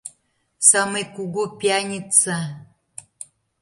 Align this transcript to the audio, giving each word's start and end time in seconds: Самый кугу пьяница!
Самый 0.69 1.05
кугу 1.15 1.43
пьяница! 1.59 2.37